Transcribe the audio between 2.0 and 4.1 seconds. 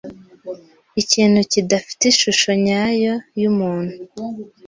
ishusho nyayo y’umuntu